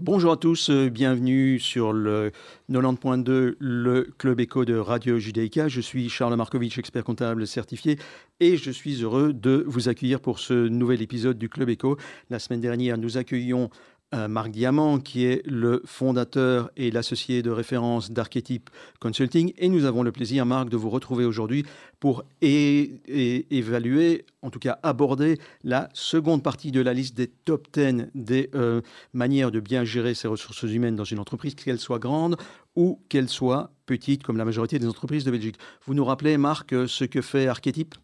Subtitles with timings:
[0.00, 2.32] Bonjour à tous, euh, bienvenue sur le
[2.68, 5.68] 90.2, le Club Éco de Radio Judaïka.
[5.68, 7.96] Je suis Charles Markovitch, expert comptable certifié,
[8.40, 11.96] et je suis heureux de vous accueillir pour ce nouvel épisode du Club Éco.
[12.28, 13.70] La semaine dernière, nous accueillions
[14.14, 18.70] euh, Marc Diamant, qui est le fondateur et l'associé de référence d'Archetype
[19.00, 19.52] Consulting.
[19.58, 21.64] Et nous avons le plaisir, Marc, de vous retrouver aujourd'hui
[21.98, 28.06] pour évaluer, en tout cas aborder la seconde partie de la liste des top 10
[28.14, 28.82] des euh,
[29.12, 32.36] manières de bien gérer ses ressources humaines dans une entreprise, qu'elle soit grande
[32.76, 35.56] ou qu'elle soit petite, comme la majorité des entreprises de Belgique.
[35.86, 37.96] Vous nous rappelez, Marc, ce que fait Archetype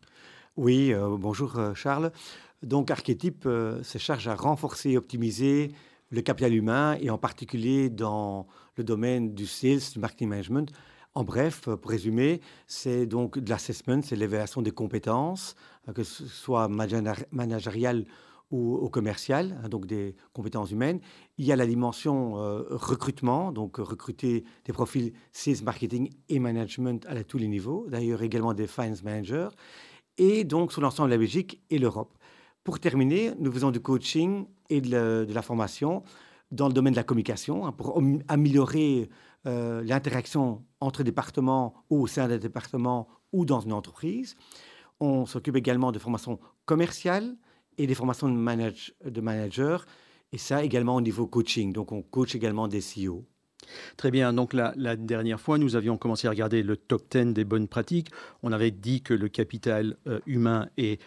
[0.57, 2.11] Oui, euh, bonjour Charles.
[2.63, 5.73] Donc Archetype se charge à renforcer et optimiser
[6.11, 8.47] le capital humain et en particulier dans
[8.77, 10.73] le domaine du sales, du marketing management.
[11.15, 15.57] En bref, pour résumer, c'est donc de l'assessment, c'est l'évaluation des compétences,
[15.89, 18.07] euh, que ce soit managériales
[18.53, 21.01] ou, commerciales, hein, donc des compétences humaines.
[21.39, 27.07] Il y a la dimension euh, recrutement, donc recruter des profils sales, marketing et management
[27.07, 29.49] à tous les niveaux, d'ailleurs également des finance managers,
[30.19, 32.17] et donc sur l'ensemble de la Belgique et l'Europe.
[32.65, 36.03] Pour terminer, nous faisons du coaching et de la, formation
[36.51, 39.09] dans le domaine de la communication hein, pour améliorer
[39.47, 44.37] euh, l'interaction entre départements ou au sein d'un département ou dans une entreprise.
[45.01, 47.37] On s'occupe également de formations commerciales
[47.79, 49.79] et des formations de, manage, managers,
[50.33, 51.73] et ça également au niveau coaching.
[51.73, 53.25] Donc on coach également des CEO.
[53.97, 54.33] Très bien.
[54.33, 57.69] Donc la, la, dernière fois, nous avions commencé à regarder le top 10 des bonnes
[57.69, 58.11] pratiques.
[58.43, 61.01] On avait dit que le capital euh, humain est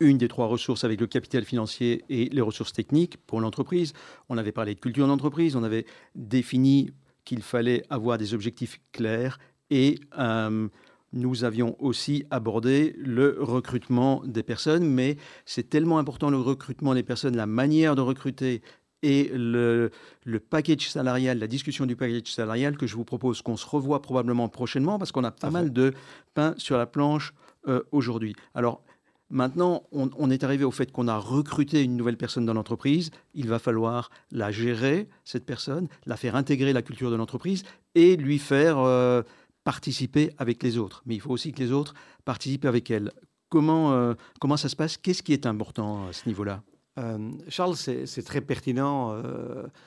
[0.00, 3.92] une des trois ressources avec le capital financier et les ressources techniques pour l'entreprise.
[4.28, 6.90] On avait parlé de culture d'entreprise, on avait défini
[7.24, 9.38] qu'il fallait avoir des objectifs clairs
[9.70, 10.68] et euh,
[11.12, 17.02] nous avions aussi abordé le recrutement des personnes, mais c'est tellement important le recrutement des
[17.02, 18.62] personnes, la manière de recruter
[19.02, 19.90] et le,
[20.24, 24.02] le, package salarial, la discussion du package salarial que je vous propose qu'on se revoie
[24.02, 25.92] probablement prochainement parce qu'on a pas mal de
[26.34, 27.34] pain sur la planche
[27.68, 28.34] euh, aujourd'hui.
[28.54, 28.82] Alors,
[29.28, 33.10] Maintenant, on, est arrivé au fait qu'on a recruté une nouvelle personne dans l'entreprise.
[33.34, 37.64] Il va falloir la gérer, cette personne, la faire intégrer la culture de l'entreprise
[37.96, 39.22] et lui faire euh,
[39.64, 41.02] participer avec les autres.
[41.06, 41.94] Mais il faut aussi que les autres
[42.24, 43.10] participent avec elle.
[43.48, 44.96] Comment, euh, comment ça se passe?
[44.96, 46.62] Qu'est-ce qui est important à ce niveau-là?
[46.98, 49.20] Euh, Charles, c'est très pertinent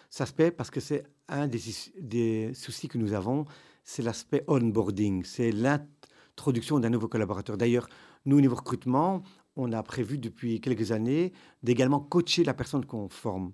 [0.09, 1.61] cet aspect parce que c'est un des,
[2.01, 3.45] des, soucis que nous avons,
[3.85, 7.57] c'est l'aspect onboarding, c'est l'introduction d'un nouveau collaborateur.
[7.57, 7.87] D'ailleurs,
[8.25, 9.23] nous, au niveau recrutement,
[9.55, 13.53] on a prévu depuis quelques années d'également coacher la personne qu'on forme.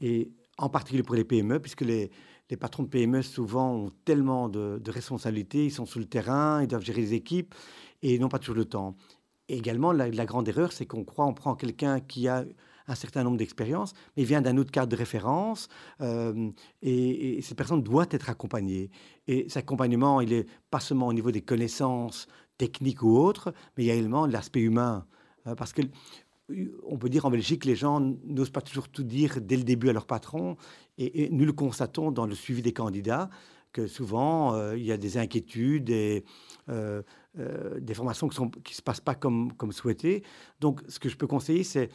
[0.00, 2.10] Et en particulier pour les PME, puisque les,
[2.50, 6.68] les patrons de PME souvent ont tellement de, responsabilités, ils sont sur le terrain, ils
[6.68, 7.54] doivent gérer les équipes
[8.02, 8.96] et n'ont pas toujours le temps.
[9.48, 12.44] Également, la, grande erreur, c'est qu'on croit on prend quelqu'un qui a
[12.86, 15.68] un certain nombre d'expériences, mais vient d'un autre cadre de référence,
[16.02, 16.50] euh,
[16.82, 18.90] et, et, cette personne doit être accompagnée.
[19.26, 22.26] Et cet accompagnement, il est pas seulement au niveau des connaissances,
[22.58, 25.06] technique ou autre, mais il y a également l'aspect humain.
[25.44, 25.82] Hein, parce que
[26.86, 29.88] on peut dire en Belgique, les gens n'osent pas toujours tout dire dès le début
[29.88, 30.56] à leur patron,
[30.98, 33.30] et, nous le constatons dans le suivi des candidats,
[33.72, 36.24] que souvent euh, il y a des inquiétudes et
[36.68, 37.02] euh,
[37.38, 40.22] euh, des formations qui ne se passent pas comme, souhaité.
[40.60, 41.90] Donc ce que je peux conseiller, c'est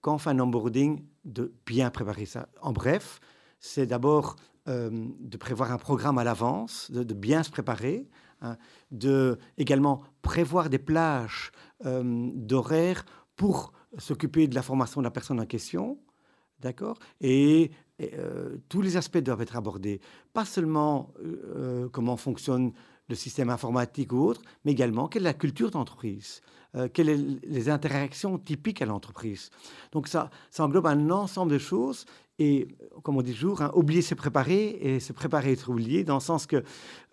[0.00, 2.48] quand on fait un onboarding, de bien préparer ça.
[2.60, 3.20] En bref,
[3.60, 4.36] c'est d'abord
[4.66, 8.08] de prévoir un programme à l'avance, de, bien se préparer,
[8.42, 8.56] Hein,
[8.90, 11.52] de également prévoir des plages
[11.86, 13.04] euh, d'horaires
[13.36, 16.00] pour s'occuper de la formation de la personne en question,
[16.58, 17.70] d'accord Et,
[18.00, 20.00] euh, tous les aspects doivent être abordés,
[20.32, 22.72] pas seulement euh, comment fonctionne
[23.08, 26.40] le système informatique ou autre, mais également quelle est la culture d'entreprise,
[26.94, 29.50] quelles sont les interactions typiques à l'entreprise.
[29.92, 32.06] Donc ça, ça englobe un ensemble de choses
[32.42, 32.68] et,
[33.02, 36.20] comme on dit toujours, hein, oublier c'est préparer et se préparer être oublié, dans le
[36.20, 36.64] sens que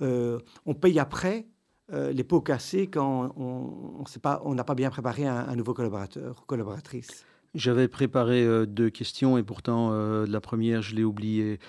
[0.02, 1.46] euh, on paye après
[1.94, 7.26] euh, les pots cassés quand on n'a pas, bien préparé un, nouveau collaborateur ou collaboratrice.
[7.56, 11.60] J'avais préparé euh, deux questions et pourtant la première, je l'ai oubliée.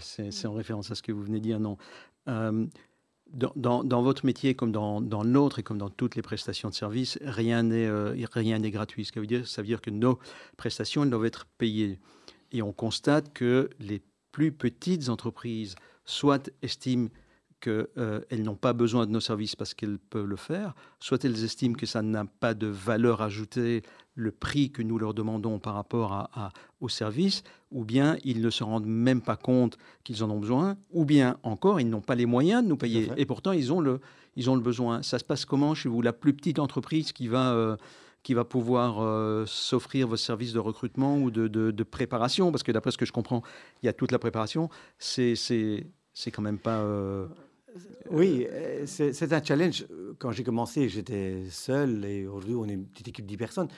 [0.00, 1.78] c'est en référence à ce que vous venez de dire, non.
[3.36, 7.18] Dans, votre métier, comme dans, dans l'autre et comme dans toutes les prestations de services,
[7.22, 9.06] rien n'est gratuit.
[9.06, 10.18] Ce que veut dire, ça veut dire que nos
[10.56, 11.98] prestations elles doivent être payées.
[12.54, 14.00] Et on constate que les
[14.32, 15.74] plus petites entreprises,
[16.04, 17.08] soit estiment
[17.60, 21.44] qu'elles euh, n'ont pas besoin de nos services parce qu'elles peuvent le faire, soit elles
[21.44, 23.82] estiment que ça n'a pas de valeur ajoutée,
[24.14, 28.50] le prix que nous leur demandons par rapport à, au service, ou bien ils ne
[28.50, 32.14] se rendent même pas compte qu'ils en ont besoin, ou bien encore ils n'ont pas
[32.14, 34.00] les moyens de nous payer, et pourtant ils ont, le,
[34.36, 35.02] ils ont le besoin.
[35.02, 36.02] Ça se passe comment chez vous?
[36.02, 37.52] La plus petite entreprise qui va...
[37.52, 37.76] Euh,
[38.24, 42.72] qui va pouvoir euh, s'offrir vos services de recrutement ou de, de, préparation Parce que
[42.72, 43.42] d'après ce que je comprends,
[43.82, 44.70] il y a toute la préparation.
[44.98, 45.36] C'est
[46.32, 46.80] quand même pas...
[46.80, 47.28] Euh,
[48.10, 48.46] oui,
[48.86, 49.86] c'est un challenge.
[50.18, 53.68] Quand j'ai commencé, j'étais seul et aujourd'hui, on est une petite équipe de 10 personnes.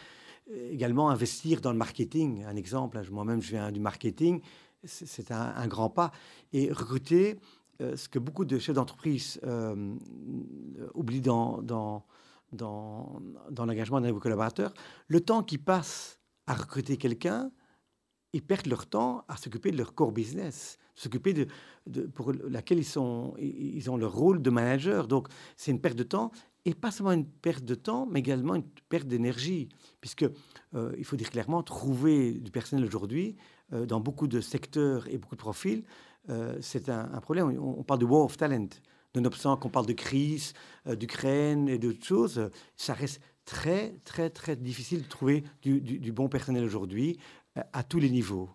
[0.70, 2.44] Également, investir dans le marketing.
[2.44, 4.42] Un exemple, moi-même, je viens du marketing.
[4.84, 6.12] C'est un, grand pas.
[6.52, 7.40] Et recruter,
[7.80, 9.40] ce que beaucoup de chefs d'entreprise
[10.94, 12.04] oublient dans, dans
[12.52, 13.20] dans,
[13.56, 14.72] l'engagement d'un nouveau collaborateur,
[15.08, 17.50] le temps qu'ils passent à recruter quelqu'un,
[18.32, 21.46] ils perdent leur temps à s'occuper de leur core business, s'occuper de,
[21.86, 25.08] de, pour laquelle ils, sont, ils ont leur rôle de manager.
[25.08, 26.30] Donc, c'est une perte de temps,
[26.64, 29.68] et pas seulement une perte de temps, mais également une perte d'énergie,
[30.00, 30.26] puisque
[30.74, 33.36] euh, il faut dire clairement, trouver du personnel aujourd'hui,
[33.72, 35.84] euh, dans beaucoup de secteurs et beaucoup de profils,
[36.28, 37.56] euh, c'est un, un, problème.
[37.58, 38.68] On, on, parle de war of talent
[39.16, 40.52] nonobstant qu'on parle de crise,
[40.86, 46.28] euh, d'Ukraine et d'autres choses, ça reste très, très, très difficile de trouver du, bon
[46.28, 47.18] personnel aujourd'hui
[47.56, 48.48] euh, à tous les niveaux.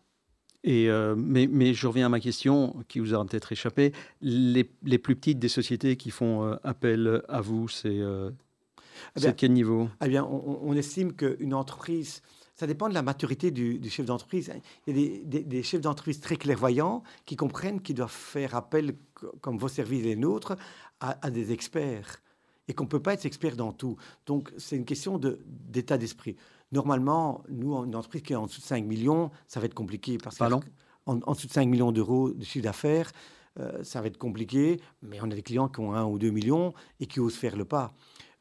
[0.63, 3.94] Et euh, mais, mais, je reviens à ma question qui vous aura peut-être échappé.
[4.22, 9.90] Les, les, plus petites des sociétés qui font appel à vous, c'est eh quel niveau?
[10.06, 12.22] eh bien, on, on estime qu'une entreprise
[12.62, 14.54] ça dépend de la maturité du, chef d'entreprise.
[14.86, 18.96] Il y a des, chefs d'entreprise très clairvoyants qui comprennent qu'ils doivent faire appel,
[19.42, 20.56] comme vos services et les nôtres,
[21.00, 22.22] à, des experts.
[22.68, 23.98] Et qu'on ne peut pas être expert dans tout.
[24.28, 26.36] Donc, c'est une question d'état d'esprit.
[26.72, 30.19] Normalement, nous, une entreprise qui est en dessous de 5 millions, ça va être compliqué.
[30.19, 33.12] Parce en, dessous de 5 millions d'euros de chiffre d'affaires,
[33.60, 34.80] euh, ça va être compliqué.
[35.02, 37.56] Mais on a des clients qui ont 1 ou 2 millions et qui osent faire
[37.56, 37.96] le pas.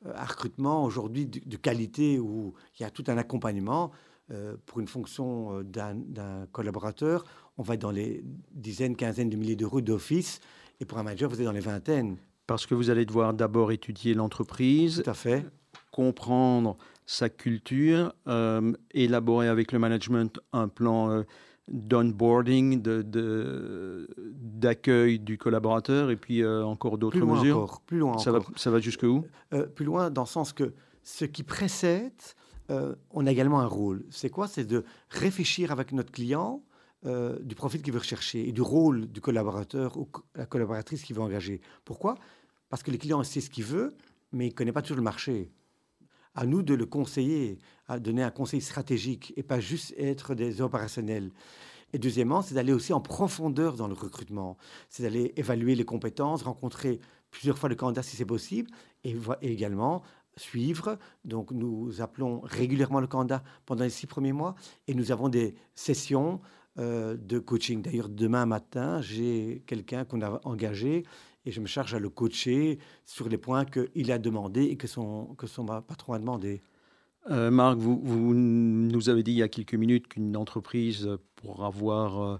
[0.04, 3.92] Euh, un recrutement aujourd'hui de, de, qualité où il y a tout un accompagnement,
[4.32, 7.24] euh, pour une fonction euh, d'un collaborateur,
[7.58, 8.22] on va être dans les
[8.52, 10.40] dizaines, quinzaines de milliers d'euros d'office.
[10.78, 12.16] Et pour un manager, vous êtes dans les vingtaines.
[12.46, 15.02] Parce que vous allez devoir d'abord étudier l'entreprise.
[15.04, 15.44] Tout à fait.
[15.90, 21.24] Comprendre sa culture, euh, élaborer avec le management un plan
[21.66, 22.80] d'onboarding,
[24.60, 27.56] d'accueil du collaborateur et puis encore d'autres mesures.
[27.56, 29.24] Encore, plus loin ça Va, ça va jusque où?
[29.74, 30.72] Plus loin dans le sens que
[31.02, 32.12] ce qui précède
[32.70, 34.04] euh, on a également un rôle.
[34.10, 34.48] C'est quoi?
[34.48, 36.62] C'est de réfléchir avec notre client
[37.06, 41.16] euh, du profil qu'il veut rechercher et du rôle du collaborateur ou la collaboratrice qu'il
[41.16, 41.60] veut engager.
[41.84, 42.16] Pourquoi?
[42.68, 43.94] Parce que le client sait ce qu'il veut,
[44.32, 45.50] mais il ne connaît pas toujours le marché.
[46.34, 47.58] À nous de le conseiller,
[47.88, 51.32] à donner un conseil stratégique et pas juste être des opérationnels.
[51.92, 54.56] Et deuxièmement, c'est d'aller aussi en profondeur dans le recrutement.
[54.88, 57.00] C'est d'aller évaluer les compétences, rencontrer
[57.32, 58.70] plusieurs fois le candidat si c'est possible,
[59.02, 60.02] et, et également
[60.40, 60.98] suivre.
[61.24, 64.54] Donc nous appelons régulièrement le candidat pendant les six premiers mois
[64.88, 66.40] et nous avons des sessions
[66.78, 67.82] euh, de coaching.
[67.82, 71.04] D'ailleurs, demain matin, j'ai quelqu'un qu'on a engagé
[71.44, 74.86] et je me charge à le coacher sur les points qu'il a demandé et que
[74.86, 76.62] son, que son patron a demandé.
[77.30, 81.64] Euh, Marc, vous, vous, nous avez dit il y a quelques minutes qu'une entreprise, pour
[81.64, 82.36] avoir euh,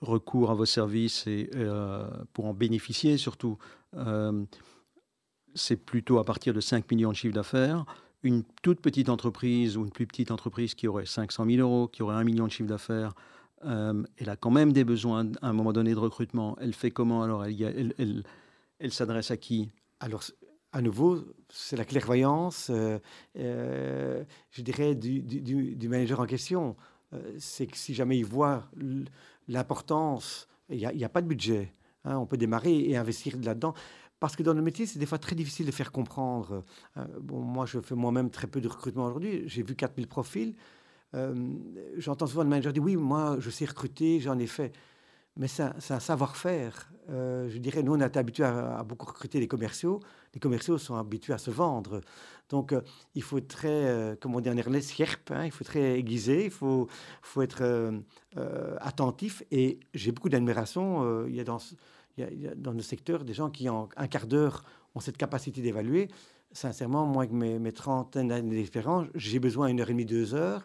[0.00, 1.50] recours à vos services et
[2.32, 3.58] pour en bénéficier surtout,
[5.54, 7.84] c'est plutôt à partir de 5 millions de chiffre d'affaires.
[8.22, 12.02] Une toute petite entreprise ou une plus petite entreprise qui aurait 500 000 euros, qui
[12.02, 13.14] aurait 1 million de chiffre d'affaires,
[13.66, 16.56] euh, elle a quand même des besoins à un moment donné de recrutement.
[16.60, 17.44] Elle fait comment alors?
[17.44, 18.24] Elle,
[18.78, 19.70] elle, s'adresse à qui?
[20.00, 20.22] Alors,
[20.72, 22.98] à nouveau, c'est la clairvoyance, euh,
[23.38, 26.76] euh, je dirais, du, manager en question.
[27.38, 28.68] c'est que si jamais il voit
[29.48, 31.72] l'importance, il n'y a, pas de budget.
[32.04, 33.74] Hein, on peut démarrer et investir là-dedans.
[34.24, 36.64] Parce que dans le métier, c'est des fois très difficile de faire comprendre.
[36.96, 39.42] Euh, bon, moi, je fais moi-même très peu de recrutement aujourd'hui.
[39.44, 40.54] J'ai vu 4000 profils.
[41.12, 41.34] Euh,
[41.98, 44.72] j'entends souvent le manager dire Oui, moi, je sais recruter, j'en ai fait.
[45.36, 46.90] Mais c'est un, savoir-faire.
[47.10, 50.00] Euh, je dirais, nous, on a été habitués à, beaucoup recruter les commerciaux.
[50.32, 52.00] Les commerciaux sont habitués à se vendre.
[52.48, 52.74] Donc,
[53.14, 56.50] il faut très, comme on dit en néerlandais, scherp, hein, il faut très aiguisé, il
[56.50, 56.88] faut,
[57.20, 57.92] faut être
[58.80, 59.42] attentif.
[59.50, 61.26] Et j'ai beaucoup d'admiration.
[61.26, 61.58] il y a dans
[62.16, 65.16] il y, a, dans le secteur des gens qui, en un quart d'heure, ont cette
[65.16, 66.08] capacité d'évaluer.
[66.52, 70.34] Sincèrement, moi, avec mes, mes trentaines d'années d'expérience, j'ai besoin d'une heure et demie, deux
[70.34, 70.62] heures,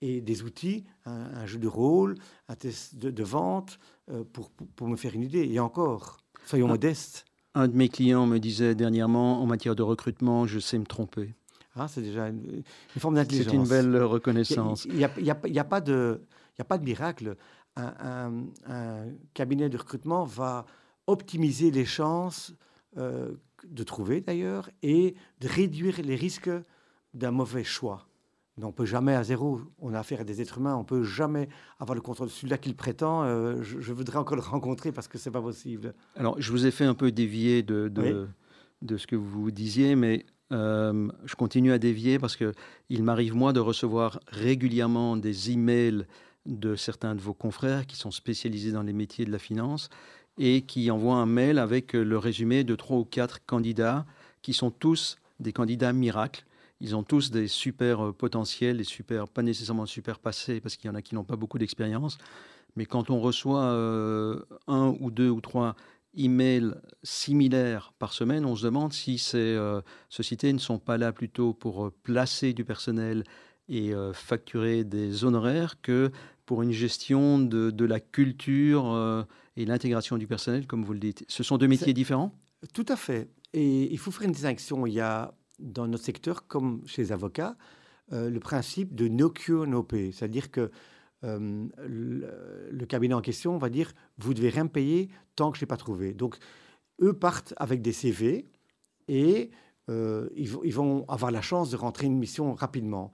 [0.00, 2.16] et des outils, un, jeu de rôle,
[2.48, 3.78] un test de, vente,
[4.10, 5.48] euh, pour, pour, me faire une idée.
[5.48, 7.24] Et encore, soyons modestes.
[7.54, 11.34] Un de mes clients me disait dernièrement, en matière de recrutement, je sais me tromper.
[11.76, 12.62] Ah, c'est déjà une,
[12.98, 13.52] forme d'intelligence.
[13.52, 14.84] C'est une belle reconnaissance.
[14.86, 16.20] Il n'y a, a, a, pas de,
[16.58, 17.36] a pas de miracle.
[17.76, 18.32] Un, un,
[18.66, 20.66] un, cabinet de recrutement va
[21.06, 22.54] optimiser les chances
[22.96, 23.32] euh,
[23.64, 26.50] de trouver d'ailleurs et de réduire les risques
[27.14, 28.06] d'un mauvais choix.
[28.56, 29.60] Mais on ne peut jamais à zéro.
[29.78, 30.74] On a affaire à des êtres humains.
[30.74, 32.28] On ne peut jamais avoir le contrôle.
[32.28, 35.94] Celui-là qu'il prétend, euh, je, voudrais encore le rencontrer parce que c'est pas possible.
[36.16, 38.28] Alors, je vous ai fait un peu dévier de, de,
[38.82, 43.60] de ce que vous disiez, mais je continue à dévier parce qu'il m'arrive, moi, de
[43.60, 46.04] recevoir régulièrement des emails
[46.46, 49.88] de certains de vos confrères qui sont spécialisés dans les métiers de la finance
[50.38, 54.06] et qui envoient un mail avec le résumé de trois ou quatre candidats
[54.40, 56.44] qui sont tous des candidats miracles.
[56.80, 60.90] Ils ont tous des super potentiels, des super, pas nécessairement super passés, parce qu'il y
[60.90, 62.18] en a qui n'ont pas beaucoup d'expérience.
[62.74, 63.62] Mais quand on reçoit
[64.66, 65.76] un ou deux ou trois
[66.14, 69.56] emails similaires par semaine, on se demande si ces
[70.08, 73.24] sociétés ne sont pas là plutôt pour placer du personnel
[73.68, 76.10] et facturer des honoraires que
[76.46, 81.24] pour une gestion de la culture et l'intégration du personnel, comme vous le dites.
[81.28, 82.32] Ce sont deux métiers différents?
[82.72, 83.28] Tout à fait.
[83.52, 84.86] Et il faut faire une distinction.
[84.86, 87.56] Il y a dans notre secteur, comme chez les avocats,
[88.10, 90.12] le principe de no cure, no pay.
[90.12, 90.70] C'est-à-dire que
[91.24, 95.64] euh, le, cabinet en question va dire vous devez rien me payer tant que je
[95.64, 96.14] n'ai pas trouvé.
[96.14, 96.36] Donc,
[97.00, 98.50] eux partent avec des CV
[99.08, 99.50] et
[99.88, 103.12] euh, ils, vont avoir la chance de rentrer une mission rapidement.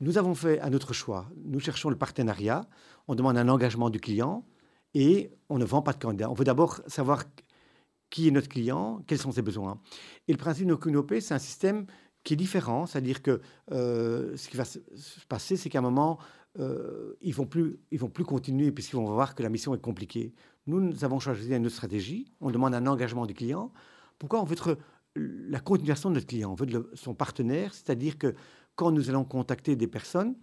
[0.00, 1.28] Nous avons fait un autre choix.
[1.44, 2.66] Nous cherchons le partenariat.
[3.08, 4.44] On demande un engagement du client
[4.94, 6.30] et on ne vend pas de candidat.
[6.30, 7.24] On veut d'abord savoir
[8.10, 9.80] qui est notre client, quels sont ses besoins.
[10.28, 11.86] Et le principe de Kunopé, c'est un système
[12.22, 13.40] qui est différent, c'est-à-dire que
[13.72, 14.78] euh, ce qui va se
[15.28, 16.18] passer, c'est qu'à un moment,
[16.58, 17.48] euh, ils vont
[17.92, 20.32] vont plus continuer puisqu'ils vont voir que la mission est compliquée.
[20.66, 22.32] Nous, nous avons choisi une stratégie.
[22.40, 23.72] On demande un engagement du client.
[24.18, 24.78] Pourquoi on veut être
[25.16, 26.52] la continuation de notre client?
[26.52, 28.34] On veut son partenaire, c'est-à-dire que
[28.76, 30.36] quand nous allons contacter des personnes,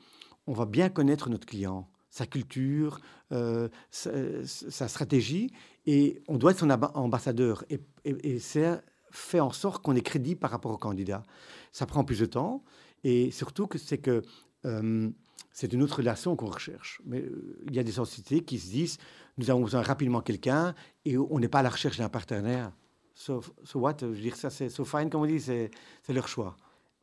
[0.45, 2.99] on va bien connaître notre client, sa culture,
[3.31, 5.51] euh, sa, stratégie,
[5.87, 7.63] et on doit être son ambassadeur.
[7.69, 11.23] Et, et, c'est fait en sorte qu'on est crédible par rapport au candidat.
[11.71, 12.63] Ça prend plus de temps,
[13.03, 14.21] et surtout que c'est que
[14.65, 15.09] euh,
[15.53, 17.01] c'est une autre relation qu'on recherche.
[17.05, 18.97] Mais euh, il y a des sociétés qui se disent,
[19.37, 20.75] nous avons besoin rapidement quelqu'un
[21.05, 22.71] et on n'est pas à la recherche d'un partenaire.
[23.15, 23.41] So,
[23.75, 23.97] what?
[24.01, 25.69] Je veux dire, ça c'est so fine, comme on dit, c'est
[26.09, 26.57] leur choix.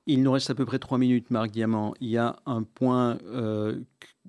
[0.09, 1.95] Il nous reste à peu près trois minutes, Marc Diamant.
[2.00, 3.79] Il y a un point euh,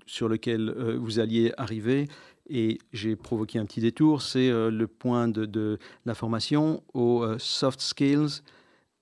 [0.05, 2.07] sur lequel euh, vous alliez arriver
[2.47, 7.79] et j'ai provoqué un petit détour, c'est le point de, de, la formation aux soft
[7.79, 8.41] skills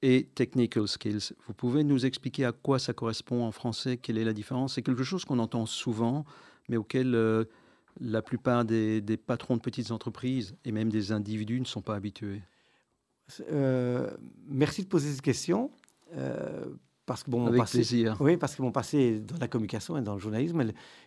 [0.02, 1.34] et technical skills.
[1.46, 4.76] Vous pouvez nous expliquer à quoi ça correspond en français, quelle est la différence?
[4.76, 6.26] C'est quelque chose qu'on entend souvent,
[6.70, 7.46] mais auquel euh,
[8.00, 12.42] la plupart des, patrons de petites entreprises et même des individus ne sont pas habitués.
[13.52, 14.10] Euh,
[14.48, 15.72] merci de poser cette question.
[16.16, 16.66] Euh,
[17.06, 18.18] parce que bon, Avec plaisir.
[18.20, 20.62] Oui, parce que mon passé dans la communication et dans le journalisme,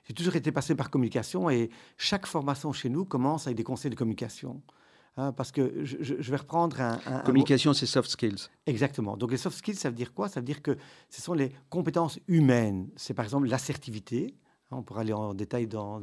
[0.04, 3.90] j'ai toujours été passé par communication et chaque formation chez nous commence avec des conseils
[3.90, 4.62] de communication.
[5.16, 7.21] Hein, parce que je, vais reprendre un...
[7.26, 8.49] Communication, c'est soft skills.
[8.66, 9.19] Exactement.
[9.19, 10.30] Donc les soft skills, ça veut dire quoi?
[10.30, 10.78] Ça veut dire que
[11.11, 12.88] ce sont les compétences humaines.
[12.97, 14.35] C'est par exemple l'assertivité.
[14.71, 16.00] Hein, on pourra aller en détail dans,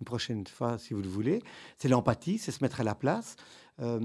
[0.00, 1.42] une prochaine fois si vous le voulez.
[1.78, 3.36] C'est l'empathie, c'est se mettre à la place.
[3.80, 4.00] Euh,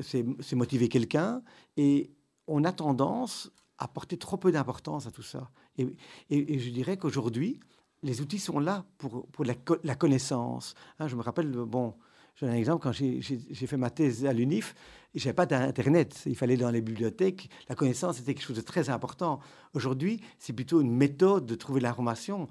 [0.00, 1.42] c'est motiver quelqu'un.
[1.76, 2.10] Et
[2.48, 5.50] on a tendance à porter trop peu d'importance à tout ça.
[5.78, 5.86] Et,
[6.30, 7.60] je dirais qu'aujourd'hui,
[8.02, 10.74] les outils sont là pour, pour la, connaissance.
[10.98, 11.94] Hein, je me rappelle, bon,
[12.40, 14.74] donne un exemple, quand j'ai fait ma thèse à l'UNIF,
[15.14, 16.22] je n'avais pas d'Internet.
[16.26, 17.48] Il fallait dans les bibliothèques.
[17.68, 19.40] La connaissance était quelque chose de très important.
[19.74, 22.48] Aujourd'hui, c'est plutôt une méthode de trouver l'information.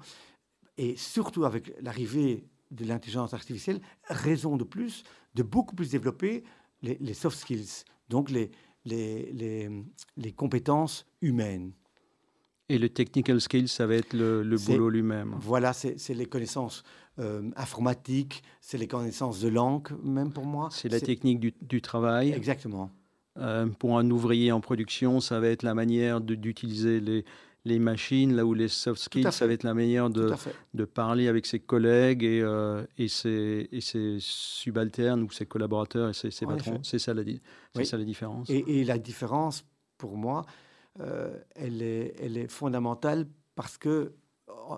[0.76, 6.44] Et surtout avec l'arrivée de l'intelligence artificielle, raison de plus de beaucoup plus développer
[6.82, 8.50] les, soft skills, donc les,
[8.84, 9.70] les, les,
[10.16, 11.72] les compétences humaines.
[12.68, 15.34] Et le technical skills, ça va être le, le boulot lui-même.
[15.40, 16.82] Voilà, c'est les connaissances
[17.18, 20.68] euh, informatique, c'est les connaissances de langue, même pour moi.
[20.70, 22.32] C'est la technique du, travail.
[22.32, 22.90] Exactement.
[23.38, 27.24] Euh, pour un ouvrier en production, ça va être la manière d'utiliser les,
[27.68, 30.32] les machines, là où les soft skills, ça va être la manière de,
[30.74, 36.08] de parler avec ses collègues et, euh, et, ses, et, ses, subalternes ou ses collaborateurs
[36.10, 36.80] et ses, ses patrons.
[36.82, 37.22] C'est ça, la,
[37.84, 38.50] ça la différence.
[38.50, 39.64] Et, et, la différence,
[39.96, 40.44] pour moi,
[41.54, 44.14] elle, est, elle est fondamentale parce que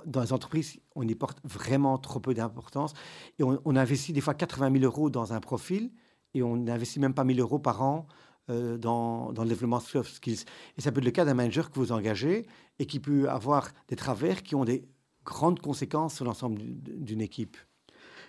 [0.07, 2.95] dans les entreprises, on y porte vraiment trop peu d'importance.
[3.39, 5.91] Et on, investit des fois 80 000 euros dans un profil
[6.35, 8.07] et on n'investit même pas 1 000 euros par an
[8.51, 10.45] euh, dans, le développement soft skills.
[10.77, 12.47] Et ça peut être le cas d'un manager que vous engagez
[12.79, 14.85] et qui peut avoir des travers qui ont des
[15.25, 17.57] grandes conséquences sur l'ensemble d'une équipe.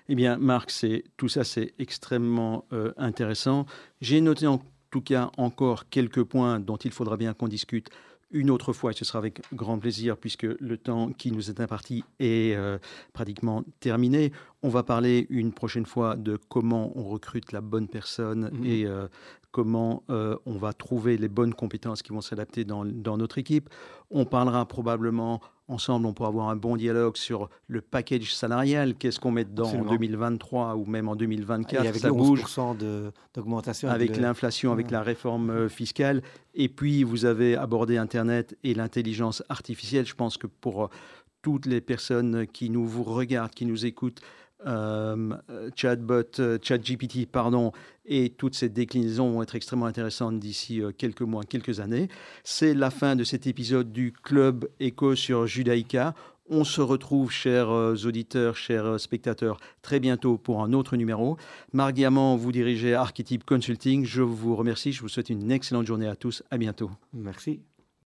[0.09, 0.71] Eh bien, Marc,
[1.17, 3.65] tout ça, c'est extrêmement euh, intéressant.
[4.01, 7.89] J'ai noté en tout cas encore quelques points dont il faudra bien qu'on discute
[8.31, 11.59] une autre fois, et ce sera avec grand plaisir, puisque le temps qui nous est
[11.59, 12.77] imparti est euh,
[13.13, 14.31] pratiquement terminé.
[14.63, 18.65] On va parler une prochaine fois de comment on recrute la bonne personne Mhm.
[18.65, 19.07] et euh,
[19.51, 23.69] comment euh, on va trouver les bonnes compétences qui vont s'adapter dans, dans notre équipe.
[24.11, 28.93] On parlera probablement ensemble, on pourra avoir un bon dialogue sur le package salarial.
[28.95, 29.91] Qu'est-ce qu'on met dedans en Absolument.
[29.91, 33.89] 2023 ou même en Et 2024 avec Ça le bouge 11% de- d'augmentation.
[33.89, 36.21] avec l'inflation, avec la réforme euh, fiscale.
[36.53, 40.05] Et puis, vous avez abordé Internet et l'intelligence artificielle.
[40.05, 40.89] Je pense que pour
[41.41, 44.21] toutes les personnes qui nous vous regardent, qui nous écoutent,
[44.65, 47.71] chatbot, euh, ChatGPT, pardon,
[48.05, 52.09] et toutes ces déclinaisons vont être extrêmement intéressantes d'ici euh, quelques mois, quelques années.
[52.43, 56.13] C'est la fin de cet épisode du Club Echo sur Judaïka.
[56.53, 61.37] On se retrouve, chers euh, auditeurs, chers euh, spectateurs, très bientôt pour un autre numéro.
[61.71, 64.03] Marc Diamant, vous dirigez Archetype Consulting.
[64.05, 64.91] Je vous remercie.
[64.91, 66.43] Je vous souhaite une excellente journée à tous.
[66.51, 66.91] À bientôt.
[67.13, 67.61] Merci.